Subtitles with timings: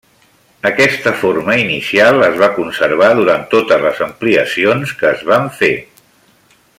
[0.69, 5.75] Aquesta forma inicial es va conservar durant totes les ampliacions que es van fer.